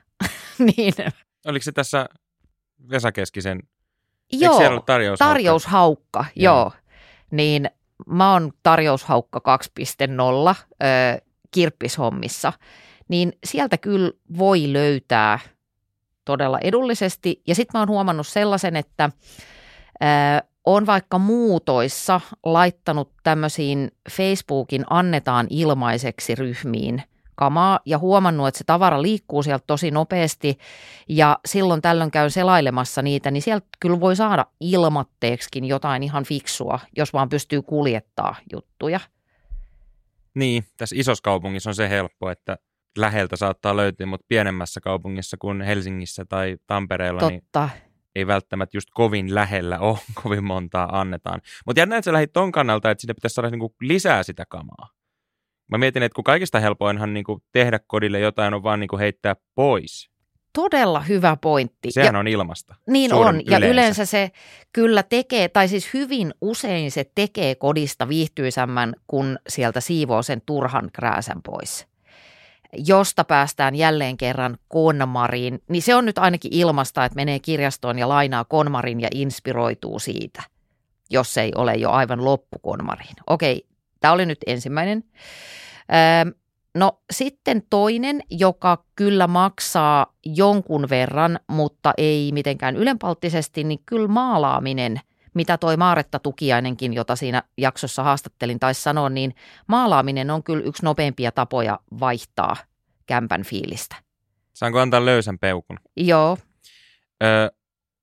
niin 0.76 0.94
Oliko 1.46 1.62
se 1.62 1.72
tässä 1.72 2.08
Vesa 2.90 3.12
Keskisen, 3.12 3.62
joo, 4.32 4.80
tarjoushaukka? 4.86 5.34
tarjoushaukka, 5.34 6.24
joo. 6.36 6.54
joo. 6.54 6.72
Niin 7.30 7.70
mä 8.06 8.32
oon 8.32 8.52
tarjoushaukka 8.62 9.40
2.0 10.50 10.54
ö, 10.82 10.86
kirppishommissa, 11.50 12.52
niin 13.08 13.32
sieltä 13.44 13.78
kyllä 13.78 14.10
voi 14.38 14.72
löytää 14.72 15.38
todella 16.24 16.58
edullisesti. 16.58 17.42
Ja 17.46 17.54
sitten 17.54 17.78
mä 17.78 17.80
oon 17.80 17.88
huomannut 17.88 18.26
sellaisen, 18.26 18.76
että 18.76 19.10
ö, 20.02 20.06
on 20.64 20.86
vaikka 20.86 21.18
muutoissa 21.18 22.20
laittanut 22.44 23.12
tämmöisiin 23.22 23.90
Facebookin 24.10 24.84
annetaan 24.90 25.46
ilmaiseksi 25.50 26.34
ryhmiin– 26.34 27.02
kamaa 27.36 27.80
ja 27.86 27.98
huomannut, 27.98 28.48
että 28.48 28.58
se 28.58 28.64
tavara 28.64 29.02
liikkuu 29.02 29.42
sieltä 29.42 29.64
tosi 29.66 29.90
nopeasti 29.90 30.58
ja 31.08 31.38
silloin 31.46 31.82
tällöin 31.82 32.10
käyn 32.10 32.30
selailemassa 32.30 33.02
niitä, 33.02 33.30
niin 33.30 33.42
sieltä 33.42 33.66
kyllä 33.80 34.00
voi 34.00 34.16
saada 34.16 34.46
ilmatteeksikin 34.60 35.64
jotain 35.64 36.02
ihan 36.02 36.24
fiksua, 36.24 36.80
jos 36.96 37.12
vaan 37.12 37.28
pystyy 37.28 37.62
kuljettaa 37.62 38.34
juttuja. 38.52 39.00
Niin, 40.34 40.64
tässä 40.76 40.96
isossa 40.98 41.22
kaupungissa 41.22 41.70
on 41.70 41.74
se 41.74 41.88
helppo, 41.88 42.30
että 42.30 42.58
läheltä 42.98 43.36
saattaa 43.36 43.76
löytyä, 43.76 44.06
mutta 44.06 44.26
pienemmässä 44.28 44.80
kaupungissa 44.80 45.36
kuin 45.36 45.60
Helsingissä 45.62 46.24
tai 46.24 46.56
Tampereella, 46.66 47.28
niin 47.28 47.40
Totta. 47.40 47.68
niin 47.72 47.86
ei 48.16 48.26
välttämättä 48.26 48.76
just 48.76 48.88
kovin 48.94 49.34
lähellä 49.34 49.78
ole, 49.78 49.98
kovin 50.22 50.44
montaa 50.44 51.00
annetaan. 51.00 51.40
Mutta 51.66 51.80
jännä, 51.80 51.96
että 51.96 52.04
sä 52.04 52.12
lähdit 52.12 52.32
ton 52.32 52.52
kannalta, 52.52 52.90
että 52.90 53.00
sinne 53.00 53.14
pitäisi 53.14 53.34
saada 53.34 53.50
niinku 53.50 53.74
lisää 53.80 54.22
sitä 54.22 54.44
kamaa. 54.48 54.95
Mä 55.70 55.78
mietin, 55.78 56.02
että 56.02 56.14
kun 56.14 56.24
kaikista 56.24 56.60
helpoinhan 56.60 57.14
niin 57.14 57.24
kuin 57.24 57.42
tehdä 57.52 57.80
kodille 57.86 58.20
jotain 58.20 58.54
on 58.54 58.62
vaan 58.62 58.80
niin 58.80 58.88
kuin 58.88 59.00
heittää 59.00 59.36
pois. 59.54 60.10
Todella 60.52 61.00
hyvä 61.00 61.36
pointti. 61.40 61.90
Sehän 61.90 62.14
ja, 62.14 62.18
on 62.18 62.28
ilmasta. 62.28 62.74
Niin 62.86 63.14
on, 63.14 63.34
yleensä. 63.34 63.66
ja 63.66 63.70
yleensä 63.70 64.04
se 64.04 64.30
kyllä 64.72 65.02
tekee, 65.02 65.48
tai 65.48 65.68
siis 65.68 65.94
hyvin 65.94 66.34
usein 66.40 66.90
se 66.90 67.10
tekee 67.14 67.54
kodista 67.54 68.08
viihtyisämmän, 68.08 68.94
kun 69.06 69.38
sieltä 69.48 69.80
siivoo 69.80 70.22
sen 70.22 70.42
turhan 70.46 70.90
krääsän 70.92 71.42
pois. 71.42 71.86
Josta 72.72 73.24
päästään 73.24 73.74
jälleen 73.74 74.16
kerran 74.16 74.58
konmariin, 74.68 75.62
niin 75.68 75.82
se 75.82 75.94
on 75.94 76.04
nyt 76.04 76.18
ainakin 76.18 76.52
ilmasta, 76.54 77.04
että 77.04 77.16
menee 77.16 77.38
kirjastoon 77.38 77.98
ja 77.98 78.08
lainaa 78.08 78.44
konmarin 78.44 79.00
ja 79.00 79.08
inspiroituu 79.14 79.98
siitä, 79.98 80.42
jos 81.10 81.38
ei 81.38 81.52
ole 81.54 81.74
jo 81.74 81.90
aivan 81.90 82.24
loppu 82.24 82.58
konmariin. 82.58 83.16
Okei, 83.26 83.66
Tämä 84.00 84.14
oli 84.14 84.26
nyt 84.26 84.38
ensimmäinen. 84.46 85.04
No 86.76 87.00
sitten 87.10 87.62
toinen, 87.70 88.20
joka 88.30 88.84
kyllä 88.96 89.26
maksaa 89.26 90.06
jonkun 90.24 90.86
verran, 90.90 91.40
mutta 91.48 91.92
ei 91.98 92.30
mitenkään 92.32 92.76
ylenpalttisesti, 92.76 93.64
niin 93.64 93.78
kyllä 93.86 94.08
maalaaminen, 94.08 95.00
mitä 95.34 95.58
toi 95.58 95.76
Maaretta 95.76 96.18
Tukiainenkin, 96.18 96.92
jota 96.92 97.16
siinä 97.16 97.42
jaksossa 97.58 98.02
haastattelin, 98.02 98.60
taisi 98.60 98.82
sanoa, 98.82 99.08
niin 99.08 99.34
maalaaminen 99.66 100.30
on 100.30 100.42
kyllä 100.42 100.64
yksi 100.64 100.84
nopeimpia 100.84 101.32
tapoja 101.32 101.78
vaihtaa 102.00 102.56
kämpän 103.06 103.42
fiilistä. 103.42 103.96
Saanko 104.52 104.80
antaa 104.80 105.04
löysän 105.04 105.38
peukun? 105.38 105.78
Joo. 105.96 106.38
Ö, 107.22 107.52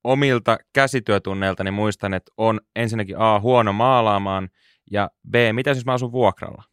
omilta 0.04 0.58
käsityötunneilta 0.74 1.64
niin 1.64 1.74
muistan, 1.74 2.14
että 2.14 2.32
on 2.38 2.62
ensinnäkin 2.76 3.18
A, 3.18 3.40
huono 3.40 3.74
maalaamaan– 3.74 4.50
ja 4.92 5.10
B, 5.30 5.36
mitä 5.52 5.70
jos 5.70 5.86
mä 5.86 5.94
asun 5.94 6.12
vuokralla? 6.12 6.64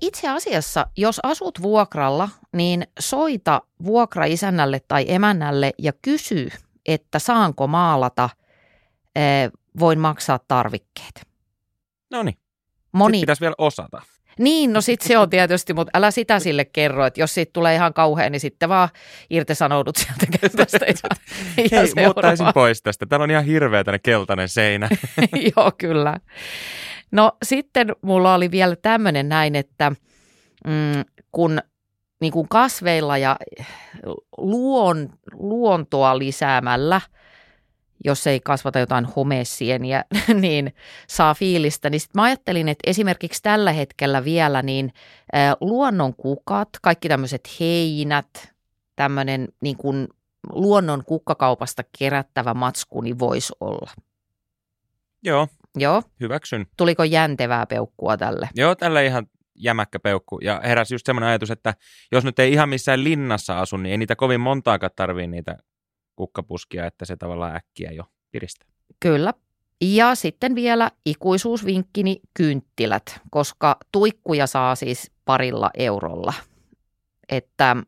Itse 0.00 0.28
asiassa, 0.28 0.86
jos 0.96 1.20
asut 1.22 1.62
vuokralla, 1.62 2.28
niin 2.52 2.86
soita 2.98 3.62
vuokraisännälle 3.84 4.80
tai 4.88 5.04
emännälle 5.08 5.72
ja 5.78 5.92
kysy, 6.02 6.48
että 6.86 7.18
saanko 7.18 7.66
maalata, 7.66 8.30
voin 9.80 9.98
maksaa 9.98 10.38
tarvikkeet. 10.38 11.26
No 12.10 12.22
niin, 12.22 12.38
Moni... 12.92 13.20
pitäisi 13.20 13.40
vielä 13.40 13.54
osata. 13.58 14.02
Niin, 14.38 14.72
no 14.72 14.80
sit 14.80 15.00
se 15.00 15.18
on 15.18 15.30
tietysti, 15.30 15.74
mutta 15.74 15.90
älä 15.94 16.10
sitä 16.10 16.38
sille 16.38 16.64
kerro, 16.64 17.06
että 17.06 17.20
jos 17.20 17.34
siitä 17.34 17.50
tulee 17.52 17.74
ihan 17.74 17.94
kauhean, 17.94 18.32
niin 18.32 18.40
sitten 18.40 18.68
vaan 18.68 18.88
irtisanoudut 19.30 19.96
sieltä 19.96 20.26
käytöstä. 20.40 20.86
Ja, 20.86 21.78
Hei, 21.78 22.04
muuttaisin 22.04 22.46
pois 22.54 22.82
tästä. 22.82 23.06
Täällä 23.06 23.24
on 23.24 23.30
ihan 23.30 23.44
hirveä 23.44 23.84
tänne 23.84 23.98
keltainen 23.98 24.48
seinä. 24.48 24.88
Joo, 25.56 25.72
kyllä. 25.78 26.20
No 27.10 27.32
sitten 27.42 27.92
mulla 28.02 28.34
oli 28.34 28.50
vielä 28.50 28.76
tämmöinen 28.76 29.28
näin, 29.28 29.56
että 29.56 29.92
mm, 30.66 31.04
kun 31.32 31.60
niin 32.20 32.32
kuin 32.32 32.48
kasveilla 32.48 33.18
ja 33.18 33.36
luon, 34.38 35.10
luontoa 35.32 36.18
lisäämällä, 36.18 37.00
jos 38.04 38.26
ei 38.26 38.40
kasvata 38.40 38.78
jotain 38.78 39.04
homesieniä, 39.04 40.04
niin 40.40 40.74
saa 41.08 41.34
fiilistä. 41.34 41.90
Niin 41.90 42.00
sit 42.00 42.14
mä 42.14 42.22
ajattelin, 42.22 42.68
että 42.68 42.90
esimerkiksi 42.90 43.42
tällä 43.42 43.72
hetkellä 43.72 44.24
vielä 44.24 44.62
niin 44.62 44.92
luonnon 45.60 46.14
kukat, 46.14 46.68
kaikki 46.82 47.08
tämmöiset 47.08 47.48
heinät, 47.60 48.52
tämmöinen 48.96 49.48
niin 49.60 49.76
kuin 49.76 50.08
luonnon 50.52 51.04
kukkakaupasta 51.04 51.82
kerättävä 51.98 52.54
matsku, 52.54 53.00
niin 53.00 53.18
voisi 53.18 53.52
olla. 53.60 53.90
Joo, 55.22 55.48
Joo. 55.76 56.02
Hyväksyn. 56.20 56.66
Tuliko 56.76 57.04
jäntevää 57.04 57.66
peukkua 57.66 58.16
tälle? 58.16 58.48
Joo, 58.54 58.74
tälle 58.74 59.06
ihan 59.06 59.26
jämäkkä 59.54 59.98
peukku. 60.00 60.38
Ja 60.42 60.60
heräsi 60.64 60.94
just 60.94 61.06
semmoinen 61.06 61.28
ajatus, 61.28 61.50
että 61.50 61.74
jos 62.12 62.24
nyt 62.24 62.38
ei 62.38 62.52
ihan 62.52 62.68
missään 62.68 63.04
linnassa 63.04 63.60
asu, 63.60 63.76
niin 63.76 63.90
ei 63.90 63.98
niitä 63.98 64.16
kovin 64.16 64.40
montaakaan 64.40 64.90
tarvii 64.96 65.26
niitä 65.26 65.56
kukkapuskia, 66.20 66.86
että 66.86 67.04
se 67.04 67.16
tavallaan 67.16 67.56
äkkiä 67.56 67.90
jo 67.92 68.04
piristää. 68.30 68.68
Kyllä. 69.00 69.34
Ja 69.80 70.14
sitten 70.14 70.54
vielä 70.54 70.90
ikuisuusvinkkini 71.06 72.20
kynttilät, 72.34 73.20
koska 73.30 73.76
tuikkuja 73.92 74.46
saa 74.46 74.74
siis 74.74 75.10
parilla 75.24 75.70
eurolla. 75.74 76.32
Että 77.28 77.74
mm, 77.74 77.84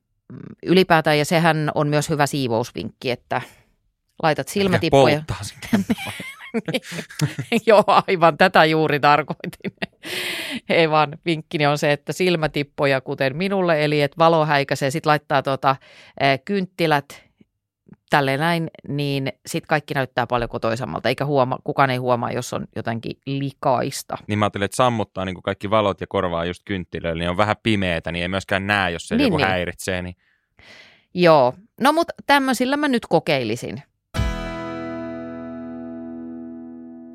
ylipäätään, 0.62 1.18
ja 1.18 1.24
sehän 1.24 1.70
on 1.74 1.88
myös 1.88 2.08
hyvä 2.08 2.26
siivousvinkki, 2.26 3.10
että 3.10 3.40
laitat 4.22 4.48
silmätippuja. 4.48 5.14
Ja 5.14 5.22
polttaa 5.28 5.82
Joo, 7.66 7.84
aivan 7.86 8.38
tätä 8.38 8.64
juuri 8.64 9.00
tarkoitin. 9.00 9.72
Ei 10.68 10.90
vaan 10.90 11.18
vinkkini 11.26 11.66
on 11.66 11.78
se, 11.78 11.92
että 11.92 12.12
silmätippoja 12.12 13.00
kuten 13.00 13.36
minulle, 13.36 13.84
eli 13.84 14.02
että 14.02 14.18
valo 14.18 14.46
häikäisee, 14.46 14.90
sitten 14.90 15.10
laittaa 15.10 15.42
tota, 15.42 15.76
kynttilät 16.44 17.24
tälleen 18.12 18.40
näin, 18.40 18.70
niin 18.88 19.32
sitten 19.46 19.68
kaikki 19.68 19.94
näyttää 19.94 20.26
paljon 20.26 20.50
kotoisammalta, 20.50 21.08
eikä 21.08 21.24
huoma, 21.24 21.58
kukaan 21.64 21.90
ei 21.90 21.96
huomaa, 21.96 22.32
jos 22.32 22.52
on 22.52 22.66
jotenkin 22.76 23.16
likaista. 23.26 24.18
Niin 24.26 24.38
mä 24.38 24.44
ajattelin, 24.44 24.64
että 24.64 24.76
sammuttaa 24.76 25.24
niin 25.24 25.42
kaikki 25.42 25.70
valot 25.70 26.00
ja 26.00 26.06
korvaa 26.06 26.44
just 26.44 26.62
kynttilöillä, 26.64 27.20
niin 27.20 27.30
on 27.30 27.36
vähän 27.36 27.56
pimeätä, 27.62 28.12
niin 28.12 28.22
ei 28.22 28.28
myöskään 28.28 28.66
näe, 28.66 28.90
jos 28.90 29.08
se 29.08 29.16
niin, 29.16 29.26
joku 29.26 29.36
niin. 29.36 29.48
häiritsee. 29.48 30.02
Niin... 30.02 30.16
Joo, 31.14 31.54
no 31.80 31.92
mutta 31.92 32.14
tämmöisillä 32.26 32.76
mä 32.76 32.88
nyt 32.88 33.06
kokeilisin. 33.06 33.82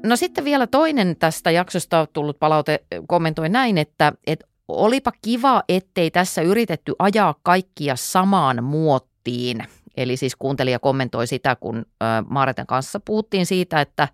No 0.06 0.16
sitten 0.16 0.46
vielä 0.46 0.68
toinen 0.68 1.16
tästä 1.20 1.52
jaksosta 1.52 2.00
on 2.00 2.08
tullut 2.14 2.40
palaute, 2.40 2.80
kommentoi 3.08 3.50
näin, 3.50 3.78
että, 3.78 4.14
että 4.28 4.48
olipa 4.68 5.12
kiva, 5.22 5.64
ettei 5.70 6.12
tässä 6.12 6.42
yritetty 6.42 6.96
ajaa 7.00 7.36
kaikkia 7.44 7.96
samaan 7.96 8.64
muottiin. 8.64 9.64
Eli 9.98 10.18
siis 10.18 10.36
kuuntelija 10.36 10.80
kommentoi 10.80 11.28
sitä, 11.28 11.56
kun 11.56 11.86
Maareten 12.30 12.68
kanssa 12.68 13.00
puhuttiin 13.00 13.46
siitä, 13.46 13.82
että, 13.82 14.08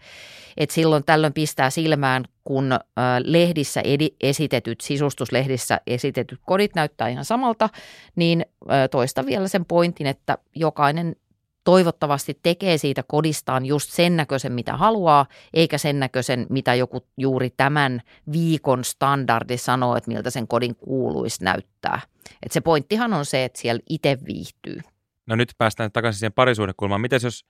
että 0.58 0.76
silloin 0.76 1.04
tällöin 1.06 1.34
pistää 1.34 1.70
silmään, 1.70 2.26
kun 2.44 2.80
lehdissä 3.24 3.82
edi, 3.82 4.10
esitetyt, 4.22 4.82
sisustuslehdissä 4.82 5.82
esitetyt 5.88 6.40
kodit 6.46 6.76
näyttää 6.76 7.08
ihan 7.08 7.26
samalta, 7.26 7.70
niin 8.16 8.46
toista 8.92 9.26
vielä 9.26 9.48
sen 9.48 9.66
pointin, 9.66 10.08
että 10.08 10.38
jokainen 10.56 11.16
toivottavasti 11.64 12.40
tekee 12.44 12.78
siitä 12.78 13.04
kodistaan 13.08 13.66
just 13.66 13.92
sen 13.92 14.18
näköisen, 14.18 14.52
mitä 14.52 14.78
haluaa, 14.78 15.26
eikä 15.54 15.78
sen 15.78 16.00
näköisen, 16.00 16.46
mitä 16.50 16.76
joku 16.76 17.06
juuri 17.18 17.50
tämän 17.50 18.02
viikon 18.32 18.84
standardi 18.84 19.58
sanoo, 19.58 19.96
että 19.96 20.12
miltä 20.12 20.30
sen 20.30 20.48
kodin 20.48 20.76
kuuluisi 20.76 21.44
näyttää. 21.44 22.02
Et 22.44 22.52
se 22.52 22.62
pointtihan 22.62 23.14
on 23.14 23.26
se, 23.26 23.44
että 23.44 23.60
siellä 23.60 23.82
itse 23.90 24.18
viihtyy. 24.26 24.80
No 25.26 25.36
nyt 25.36 25.52
päästään 25.58 25.92
takaisin 25.92 26.20
siihen 26.20 26.34
parisuudekulmaan. 26.34 27.02
Miten 27.02 27.20
jos 27.24 27.46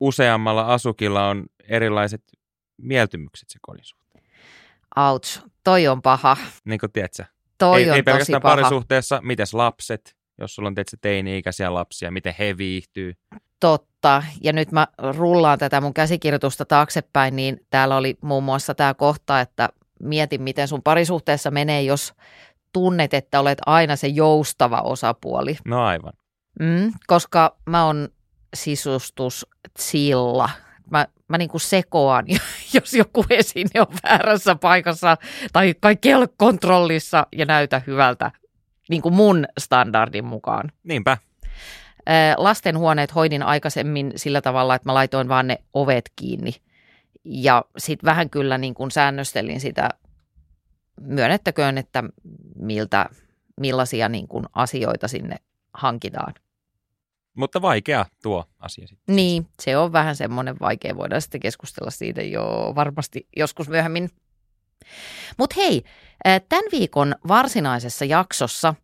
useammalla 0.00 0.62
asukilla 0.62 1.28
on 1.28 1.46
erilaiset 1.68 2.22
mieltymykset 2.82 3.48
se 3.48 3.58
kodin 3.62 3.84
suhteen? 3.84 4.24
Ouch, 4.96 5.42
toi 5.64 5.86
on 5.86 6.02
paha. 6.02 6.36
Niin 6.64 6.80
kuin 6.80 6.92
tiedätkö? 6.92 7.24
Toi 7.58 7.82
ei, 7.82 7.90
on 7.90 7.96
ei 7.96 8.02
pelkästään 8.02 8.42
paha. 8.42 8.56
parisuhteessa, 8.56 9.20
mites 9.22 9.54
lapset, 9.54 10.16
jos 10.38 10.54
sulla 10.54 10.66
on 10.66 10.74
tietysti 10.74 10.96
teini-ikäisiä 11.00 11.74
lapsia, 11.74 12.10
miten 12.10 12.34
he 12.38 12.56
viihtyy. 12.56 13.14
Totta, 13.60 14.22
ja 14.42 14.52
nyt 14.52 14.72
mä 14.72 14.88
rullaan 14.98 15.58
tätä 15.58 15.80
mun 15.80 15.94
käsikirjoitusta 15.94 16.64
taaksepäin, 16.64 17.36
niin 17.36 17.66
täällä 17.70 17.96
oli 17.96 18.18
muun 18.20 18.44
muassa 18.44 18.74
tämä 18.74 18.94
kohta, 18.94 19.40
että 19.40 19.68
mietin, 20.02 20.42
miten 20.42 20.68
sun 20.68 20.82
parisuhteessa 20.82 21.50
menee, 21.50 21.82
jos 21.82 22.12
tunnet, 22.72 23.14
että 23.14 23.40
olet 23.40 23.58
aina 23.66 23.96
se 23.96 24.06
joustava 24.08 24.80
osapuoli. 24.80 25.56
No 25.64 25.84
aivan. 25.84 26.12
Mm, 26.60 26.92
koska 27.06 27.56
mä 27.66 27.84
oon 27.84 28.08
sisustussilla. 28.54 30.50
Mä, 30.90 31.06
mä 31.28 31.38
niin 31.38 31.48
kuin 31.48 31.60
sekoan, 31.60 32.24
jos 32.74 32.94
joku 32.94 33.24
esine 33.30 33.80
on 33.80 33.86
väärässä 34.02 34.54
paikassa 34.54 35.16
tai 35.52 35.74
kaikki 35.80 36.08
ei 36.08 36.14
ole 36.14 36.28
kontrollissa 36.36 37.26
ja 37.32 37.46
näytä 37.46 37.82
hyvältä 37.86 38.30
niin 38.88 39.02
kuin 39.02 39.14
mun 39.14 39.44
standardin 39.58 40.24
mukaan. 40.24 40.72
Niinpä. 40.84 41.18
Lastenhuoneet 42.36 43.14
hoidin 43.14 43.42
aikaisemmin 43.42 44.12
sillä 44.16 44.40
tavalla, 44.40 44.74
että 44.74 44.88
mä 44.88 44.94
laitoin 44.94 45.28
vaan 45.28 45.46
ne 45.46 45.58
ovet 45.74 46.12
kiinni. 46.16 46.52
Ja 47.24 47.64
sitten 47.78 48.06
vähän 48.06 48.30
kyllä 48.30 48.58
niin 48.58 48.74
kuin 48.74 48.90
säännöstelin 48.90 49.60
sitä, 49.60 49.88
myönnettäköön, 51.00 51.78
että 51.78 52.04
miltä, 52.56 53.06
millaisia 53.60 54.08
niin 54.08 54.28
kuin 54.28 54.44
asioita 54.52 55.08
sinne 55.08 55.36
hankitaan. 55.74 56.34
Mutta 57.36 57.62
vaikea 57.62 58.06
tuo 58.22 58.44
asia 58.58 58.86
sitten. 58.86 59.16
Niin, 59.16 59.46
se 59.62 59.76
on 59.76 59.92
vähän 59.92 60.16
semmoinen 60.16 60.56
vaikea. 60.60 60.96
Voidaan 60.96 61.22
sitten 61.22 61.40
keskustella 61.40 61.90
siitä 61.90 62.22
jo 62.22 62.72
varmasti 62.74 63.28
joskus 63.36 63.68
myöhemmin. 63.68 64.10
Mutta 65.38 65.56
hei, 65.56 65.82
tämän 66.24 66.64
viikon 66.72 67.14
varsinaisessa 67.28 68.04
jaksossa 68.04 68.74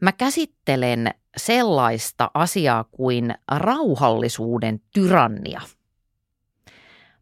mä 0.00 0.12
käsittelen 0.12 1.10
sellaista 1.36 2.30
asiaa 2.34 2.84
kuin 2.84 3.34
rauhallisuuden 3.50 4.80
tyrannia. 4.92 5.60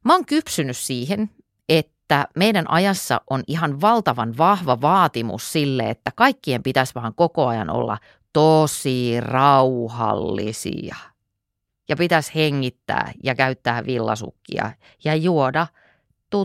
Mä 0.05 0.15
oon 0.15 0.27
kypsynyt 0.27 0.77
siihen, 0.77 1.31
että 1.69 2.29
meidän 2.37 2.71
ajassa 2.71 3.21
on 3.31 3.43
ihan 3.47 3.81
valtavan 3.81 4.39
vahva 4.39 4.81
vaatimus 4.81 5.53
sille, 5.53 5.91
että 5.91 6.13
kaikkien 6.17 6.63
pitäisi 6.63 6.95
vaan 6.95 7.15
koko 7.15 7.47
ajan 7.47 7.71
olla 7.71 7.99
tosi 8.39 9.21
rauhallisia. 9.21 10.97
Ja 11.89 11.97
pitäisi 11.97 12.35
hengittää 12.35 13.13
ja 13.25 13.35
käyttää 13.35 13.87
villasukkia 13.87 14.73
ja 15.05 15.15
juoda 15.15 15.67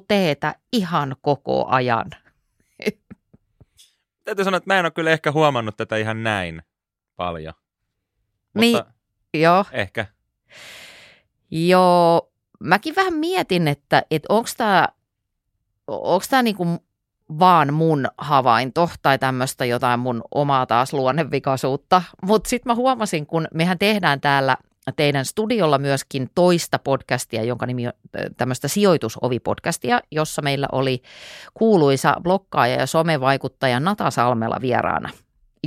teetä 0.08 0.56
ihan 0.72 1.16
koko 1.22 1.66
ajan. 1.68 2.12
Täytyy 4.24 4.46
sanoa, 4.46 4.58
että 4.58 4.74
mä 4.74 4.80
en 4.80 4.86
ole 4.86 4.92
kyllä 4.92 5.12
ehkä 5.12 5.32
huomannut 5.32 5.78
tätä 5.78 5.98
ihan 5.98 6.24
näin 6.24 6.62
paljon. 7.16 7.54
Niin, 8.54 8.78
Mutta 8.78 8.94
joo. 9.34 9.66
Ehkä. 9.72 10.06
Joo, 11.52 12.32
mäkin 12.60 12.96
vähän 12.96 13.14
mietin, 13.14 13.68
että, 13.68 14.04
että 14.12 14.28
onko 14.30 14.50
tämä 14.58 14.88
onko 15.88 16.26
tämä 16.30 16.44
niinku 16.44 16.66
vaan 17.40 17.74
mun 17.74 18.08
havainto 18.18 18.90
tai 19.02 19.20
tämmöistä 19.20 19.66
jotain 19.66 20.00
mun 20.00 20.24
omaa 20.32 20.66
taas 20.66 20.94
luonnevikaisuutta. 20.94 22.02
Mutta 22.26 22.50
sitten 22.50 22.70
mä 22.70 22.76
huomasin, 22.76 23.26
kun 23.26 23.48
mehän 23.54 23.80
tehdään 23.80 24.22
täällä 24.22 24.58
teidän 24.96 25.26
studiolla 25.26 25.78
myöskin 25.78 26.30
toista 26.36 26.80
podcastia, 26.80 27.44
jonka 27.44 27.66
nimi 27.66 27.88
on 27.88 27.94
tämmöistä 28.38 28.68
sijoitusovipodcastia, 28.68 30.00
jossa 30.12 30.42
meillä 30.42 30.68
oli 30.72 31.02
kuuluisa 31.54 32.16
blokkaaja 32.24 32.76
ja 32.76 32.86
somevaikuttaja 32.86 33.80
Nata 33.80 34.12
Salmela 34.12 34.58
vieraana 34.62 35.10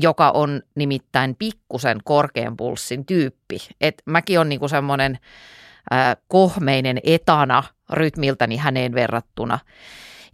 joka 0.00 0.31
on 0.31 0.62
nimittäin 0.74 1.37
pikkusen 1.38 1.98
korkean 2.05 2.57
pulssin 2.57 3.07
tyyppi. 3.07 3.59
Et 3.81 4.02
mäkin 4.07 4.40
on 4.40 4.48
niinku 4.48 4.68
semmoinen 4.68 5.18
kohmeinen 6.29 7.00
etana 7.05 7.62
rytmiltäni 7.90 8.57
häneen 8.57 8.94
verrattuna. 8.94 9.59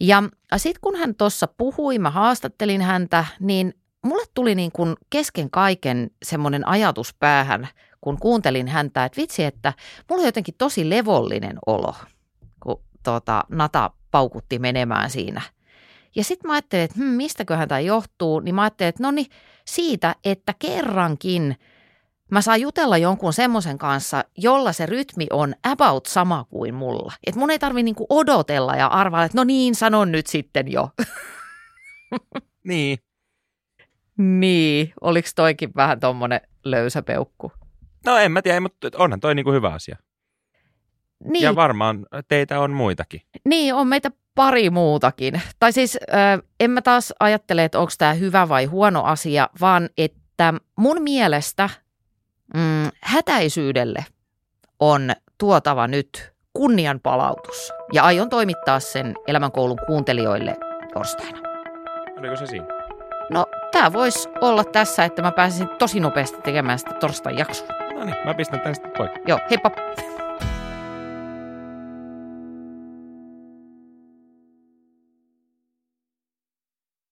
Ja 0.03 0.23
sitten 0.57 0.81
kun 0.81 0.97
hän 0.97 1.15
tuossa 1.15 1.47
puhui, 1.47 1.99
mä 1.99 2.11
haastattelin 2.11 2.83
häntä, 2.83 3.25
niin 3.41 3.75
mulle 4.05 4.25
tuli 4.35 4.55
niin 4.55 4.73
kuin 4.73 4.97
kesken 5.11 5.51
kaiken 5.51 6.11
semmoinen 6.23 6.69
ajatus 6.69 7.15
päähän, 7.15 7.69
kun 8.01 8.19
kuuntelin 8.21 8.69
häntä, 8.69 9.05
että 9.05 9.21
vitsi, 9.21 9.45
että 9.45 9.73
mulla 10.11 10.21
on 10.21 10.29
jotenkin 10.29 10.55
tosi 10.59 10.91
levollinen 10.91 11.59
olo, 11.67 11.95
kun 12.63 12.81
tuota, 13.05 13.45
Nata 13.49 13.91
paukutti 14.11 14.59
menemään 14.59 15.11
siinä. 15.11 15.43
Ja 16.15 16.25
sitten 16.25 16.49
mä 16.49 16.53
ajattelin, 16.53 16.85
että 16.85 16.97
hmm, 16.99 17.09
mistäköhän 17.09 17.69
tämä 17.69 17.81
johtuu, 17.81 18.41
niin 18.41 18.55
mä 18.55 18.63
ajattelin, 18.63 18.89
että 18.89 19.03
no 19.03 19.11
niin, 19.11 19.27
siitä, 19.65 20.15
että 20.25 20.55
kerrankin 20.59 21.57
mä 22.33 22.41
saan 22.41 22.61
jutella 22.61 22.99
jonkun 22.99 23.33
semmoisen 23.33 23.79
kanssa, 23.79 24.25
jolla 24.39 24.73
se 24.73 24.87
rytmi 24.87 25.27
on 25.31 25.55
about 25.63 26.07
sama 26.07 26.45
kuin 26.45 26.75
mulla. 26.75 27.13
Että 27.27 27.39
mun 27.39 27.51
ei 27.51 27.59
tarvi 27.59 27.83
niinku 27.83 28.07
odotella 28.09 28.77
ja 28.77 28.87
arvailla, 28.87 29.25
että 29.25 29.39
no 29.39 29.45
niin, 29.45 29.75
sanon 29.75 30.13
nyt 30.13 30.27
sitten 30.27 30.73
jo. 30.73 30.91
Niin. 32.65 32.99
Niin, 34.19 34.93
oliko 35.01 35.29
toikin 35.35 35.73
vähän 35.77 36.01
tommonen 36.01 36.41
löysäpeukku? 36.65 37.53
No 38.07 38.17
en 38.17 38.33
mä 38.33 38.43
tiedä, 38.43 38.61
mutta 38.61 38.89
onhan 38.97 39.21
toi 39.21 39.35
niinku 39.35 39.53
hyvä 39.53 39.69
asia. 39.69 39.97
Niin. 41.25 41.43
Ja 41.43 41.55
varmaan 41.55 42.07
teitä 42.29 42.61
on 42.61 42.71
muitakin. 42.71 43.21
Niin, 43.45 43.75
on 43.75 43.89
meitä 43.89 44.11
pari 44.35 44.71
muutakin. 44.71 45.43
Tai 45.59 45.73
siis 45.73 45.99
äh, 46.15 46.41
en 46.61 46.71
mä 46.71 46.83
taas 46.83 47.15
ajattele, 47.21 47.65
että 47.65 47.79
onko 47.79 47.93
tämä 47.99 48.15
hyvä 48.15 48.49
vai 48.49 48.65
huono 48.65 49.03
asia, 49.03 49.49
vaan 49.61 49.89
että 49.97 50.55
mun 50.77 51.03
mielestä 51.03 51.71
mm, 52.55 52.91
hätäisyydelle 53.01 54.05
on 54.81 55.13
tuotava 55.39 55.87
nyt 55.87 56.33
kunnianpalautus. 56.53 57.73
Ja 57.93 58.03
aion 58.03 58.31
toimittaa 58.31 58.81
sen 58.81 59.15
elämänkoulun 59.27 59.79
kuuntelijoille 59.87 60.57
torstaina. 60.95 61.39
Oliko 62.19 62.37
se 62.37 62.47
siinä? 62.47 62.67
No, 63.31 63.47
tämä 63.73 63.93
voisi 63.93 64.29
olla 64.41 64.65
tässä, 64.65 65.05
että 65.05 65.23
mä 65.23 65.33
pääsisin 65.33 65.69
tosi 65.69 66.01
nopeasti 66.01 66.43
tekemään 66.43 66.79
sitä 66.79 66.95
torstain 66.95 67.39
jaksoa. 67.39 67.69
No 67.95 68.05
niin, 68.05 68.17
mä 68.25 68.35
pistän 68.35 68.61
tästä 68.61 68.89
pois. 68.99 69.11
Joo, 69.27 69.39
heippa! 69.51 69.71